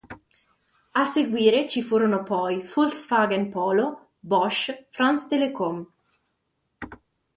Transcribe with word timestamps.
A 0.93 1.05
seguire 1.05 1.67
ci 1.67 1.83
furono 1.83 2.23
poi 2.23 2.63
Volkswagen 2.73 3.51
Polo, 3.51 4.13
Bosch, 4.19 4.87
France 4.89 5.27
Télécom. 5.29 5.85